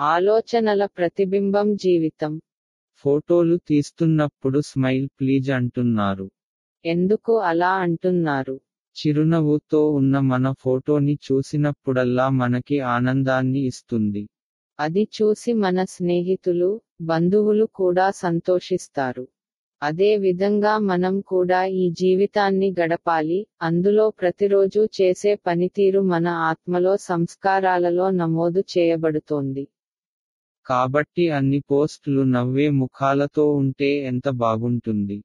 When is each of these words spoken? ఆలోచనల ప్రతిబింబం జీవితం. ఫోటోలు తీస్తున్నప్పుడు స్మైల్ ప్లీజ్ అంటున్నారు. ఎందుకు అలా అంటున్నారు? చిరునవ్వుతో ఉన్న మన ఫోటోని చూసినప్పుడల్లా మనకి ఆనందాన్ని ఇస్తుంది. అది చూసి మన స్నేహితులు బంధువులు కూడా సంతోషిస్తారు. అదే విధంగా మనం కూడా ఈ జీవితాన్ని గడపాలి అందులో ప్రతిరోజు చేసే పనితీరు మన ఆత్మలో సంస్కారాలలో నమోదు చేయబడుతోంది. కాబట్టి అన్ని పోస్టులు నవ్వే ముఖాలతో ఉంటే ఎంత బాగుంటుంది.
ఆలోచనల 0.00 0.86
ప్రతిబింబం 0.86 1.76
జీవితం. 1.76 2.40
ఫోటోలు 3.04 3.56
తీస్తున్నప్పుడు 3.56 4.60
స్మైల్ 4.60 5.08
ప్లీజ్ 5.08 5.50
అంటున్నారు. 5.50 6.30
ఎందుకు 6.84 7.38
అలా 7.38 7.68
అంటున్నారు? 7.68 8.60
చిరునవ్వుతో 8.96 9.90
ఉన్న 9.90 10.18
మన 10.18 10.54
ఫోటోని 10.60 11.18
చూసినప్పుడల్లా 11.32 12.28
మనకి 12.28 12.80
ఆనందాన్ని 12.80 13.60
ఇస్తుంది. 13.60 14.28
అది 14.80 15.08
చూసి 15.22 15.52
మన 15.52 15.84
స్నేహితులు 15.84 16.80
బంధువులు 17.00 17.64
కూడా 17.64 18.10
సంతోషిస్తారు. 18.10 19.28
అదే 19.82 20.16
విధంగా 20.16 20.78
మనం 20.78 21.20
కూడా 21.20 21.64
ఈ 21.64 21.90
జీవితాన్ని 21.90 22.74
గడపాలి 22.80 23.46
అందులో 23.62 24.10
ప్రతిరోజు 24.10 24.88
చేసే 25.00 25.34
పనితీరు 25.34 26.00
మన 26.00 26.28
ఆత్మలో 26.28 26.96
సంస్కారాలలో 26.96 28.10
నమోదు 28.10 28.64
చేయబడుతోంది. 28.78 29.68
కాబట్టి 30.70 31.24
అన్ని 31.30 31.60
పోస్టులు 31.68 32.22
నవ్వే 32.30 32.68
ముఖాలతో 32.78 33.44
ఉంటే 33.54 33.90
ఎంత 34.04 34.28
బాగుంటుంది. 34.40 35.18